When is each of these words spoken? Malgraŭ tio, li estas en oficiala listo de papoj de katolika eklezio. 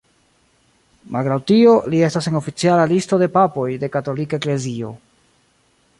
Malgraŭ 1.15 1.35
tio, 1.51 1.75
li 1.93 2.01
estas 2.07 2.29
en 2.31 2.39
oficiala 2.41 2.89
listo 2.95 3.21
de 3.25 3.31
papoj 3.39 3.69
de 3.85 3.93
katolika 3.97 4.41
eklezio. 4.43 4.91